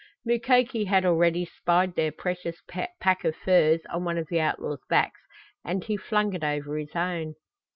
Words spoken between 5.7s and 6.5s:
he flung it